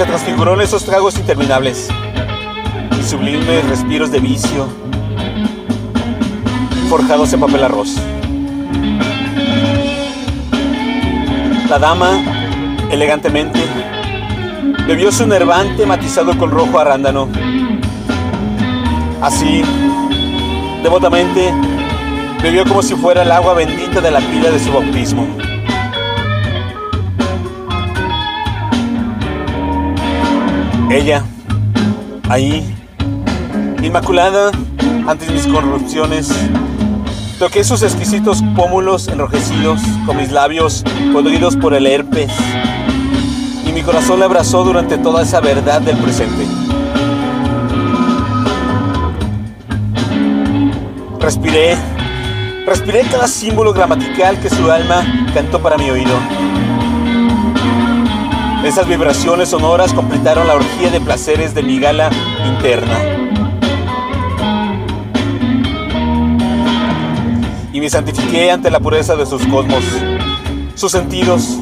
[0.00, 1.90] se transfiguró en esos tragos interminables
[2.98, 4.66] y sublimes respiros de vicio
[6.88, 7.96] forjados en papel arroz.
[11.68, 12.12] La dama,
[12.90, 13.60] elegantemente,
[14.86, 17.28] bebió su nervante matizado con rojo arándano.
[19.20, 19.62] Así,
[20.82, 21.52] devotamente,
[22.42, 25.49] bebió como si fuera el agua bendita de la pila de su bautismo.
[30.90, 31.24] Ella,
[32.28, 32.74] ahí,
[33.80, 34.50] inmaculada
[35.06, 36.28] ante mis corrupciones,
[37.38, 40.82] toqué sus exquisitos pómulos enrojecidos con mis labios
[41.12, 42.32] podridos por el herpes
[43.64, 46.44] y mi corazón la abrazó durante toda esa verdad del presente.
[51.20, 51.76] Respiré,
[52.66, 56.16] respiré cada símbolo gramatical que su alma cantó para mi oído.
[58.64, 62.10] Esas vibraciones sonoras completaron la orgía de placeres de mi gala
[62.46, 62.98] interna.
[67.72, 69.82] Y me santifiqué ante la pureza de sus cosmos.
[70.74, 71.56] Sus sentidos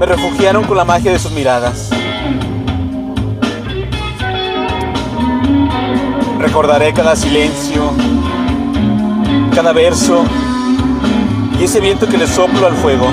[0.00, 1.90] me refugiaron con la magia de sus miradas.
[6.40, 7.92] Recordaré cada silencio,
[9.54, 10.24] cada verso
[11.60, 13.06] y ese viento que le soplo al fuego.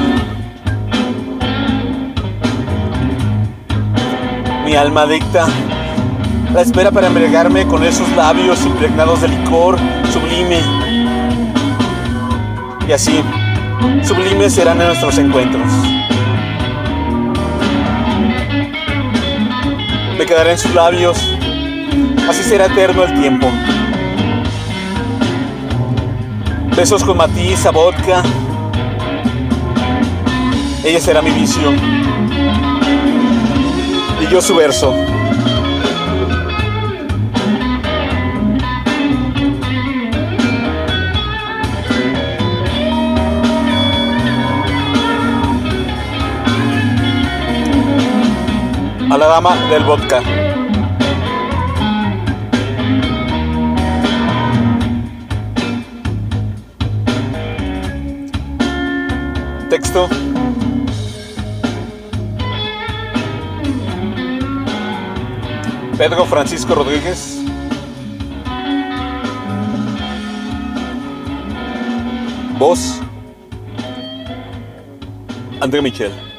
[4.64, 5.46] Mi alma adicta
[6.54, 9.78] la espera para embriagarme con esos labios impregnados de licor
[10.12, 10.62] sublime.
[12.88, 13.20] Y así,
[14.04, 15.68] sublimes serán nuestros encuentros.
[20.18, 21.18] Me quedaré en sus labios,
[22.30, 23.48] así será eterno el tiempo.
[26.78, 28.24] Besos con matiz a vodka.
[30.86, 31.72] Ella será mi vicio
[34.30, 34.94] yo su verso.
[49.10, 50.22] A la dama del vodka.
[59.70, 60.33] Texto.
[66.04, 67.38] Pedro Francisco Rodríguez.
[72.60, 73.00] Voz.
[75.62, 76.33] André Michel.